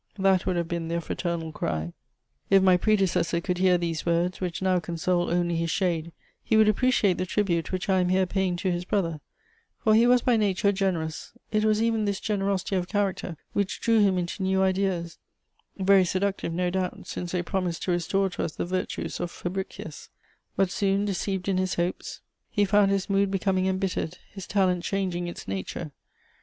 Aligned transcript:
That 0.17 0.47
would 0.47 0.55
have 0.55 0.67
been 0.67 0.87
their 0.87 0.99
fraternal 0.99 1.51
cry. 1.51 1.93
[Sidenote: 1.93 1.93
My 1.93 1.99
speech 2.07 2.23
continued.] 2.23 2.61
"If 2.61 2.65
my 2.73 2.77
predecessor 2.77 3.41
could 3.41 3.57
hear 3.59 3.77
these 3.77 4.03
words, 4.03 4.41
which 4.41 4.59
now 4.59 4.79
console 4.79 5.29
only 5.29 5.57
his 5.57 5.69
shade, 5.69 6.11
he 6.43 6.57
would 6.57 6.67
appreciate 6.67 7.19
the 7.19 7.25
tribute 7.27 7.71
which 7.71 7.87
I 7.87 7.99
am 7.99 8.09
here 8.09 8.25
paying 8.25 8.55
to 8.55 8.71
his 8.71 8.83
brother, 8.83 9.21
for 9.77 9.93
he 9.93 10.07
was 10.07 10.23
by 10.23 10.37
nature 10.37 10.71
generous: 10.71 11.33
it 11.51 11.63
was 11.63 11.83
even 11.83 12.05
this 12.05 12.19
generosity 12.19 12.75
of 12.77 12.87
character 12.87 13.37
which 13.53 13.79
drew 13.79 13.99
him 13.99 14.17
into 14.17 14.41
new 14.41 14.63
ideas, 14.63 15.19
very 15.77 16.03
seductive 16.03 16.51
no 16.51 16.71
doubt, 16.71 17.05
since 17.05 17.31
they 17.31 17.43
promised 17.43 17.83
to 17.83 17.91
restore 17.91 18.27
to 18.31 18.43
us 18.43 18.55
the 18.55 18.65
virtues 18.65 19.19
of 19.19 19.29
Fabricius. 19.29 20.09
But, 20.55 20.71
soon 20.71 21.05
deceived 21.05 21.47
in 21.47 21.59
his 21.59 21.75
hopes, 21.75 22.21
he 22.49 22.65
found 22.65 22.89
his 22.89 23.07
mood 23.07 23.29
becoming 23.29 23.67
embittered, 23.67 24.17
his 24.33 24.47
talent 24.47 24.83
changing 24.83 25.27
its 25.27 25.47
nature. 25.47 25.91